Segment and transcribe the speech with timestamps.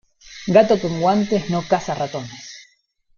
[0.47, 2.43] Gato con guantes, no caza ratones.